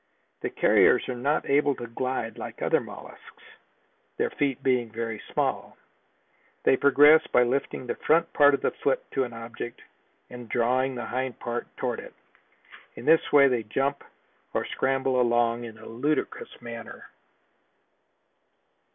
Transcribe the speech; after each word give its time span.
The 0.41 0.49
carriers 0.49 1.07
are 1.09 1.15
not 1.15 1.47
able 1.47 1.75
to 1.75 1.85
glide 1.85 2.39
like 2.39 2.63
other 2.63 2.79
mollusks, 2.79 3.43
their 4.17 4.31
feet 4.31 4.63
being 4.63 4.89
very 4.89 5.21
small. 5.31 5.77
They 6.63 6.75
progress 6.75 7.27
by 7.27 7.43
lifting 7.43 7.85
the 7.85 7.93
front 7.93 8.33
part 8.33 8.55
of 8.55 8.61
the 8.63 8.71
foot 8.71 9.03
to 9.11 9.25
an 9.25 9.33
object 9.33 9.79
and 10.31 10.45
then 10.45 10.47
drawing 10.47 10.95
the 10.95 11.05
hind 11.05 11.37
part 11.39 11.67
toward 11.77 11.99
it. 11.99 12.15
In 12.95 13.05
this 13.05 13.31
way 13.31 13.47
they 13.47 13.61
jump 13.61 14.03
or 14.55 14.65
scramble 14.65 15.21
along 15.21 15.65
in 15.65 15.77
a 15.77 15.85
ludicrous 15.85 16.59
manner. 16.63 17.11